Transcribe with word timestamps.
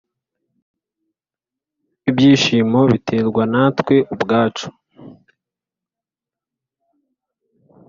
“ibyishimo 2.09 2.79
biterwa 2.91 3.43
natwe 3.51 3.95
ubwacu.” 4.13 4.67